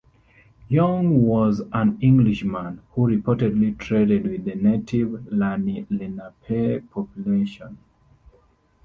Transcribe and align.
Yong 0.67 1.21
was 1.27 1.61
an 1.73 1.95
Englishman, 2.01 2.81
who 2.93 3.03
reportedly 3.05 3.77
traded 3.77 4.23
with 4.27 4.45
the 4.45 4.55
native 4.55 5.27
Lenni 5.31 5.85
Lenape 5.91 6.89
population. 6.89 7.77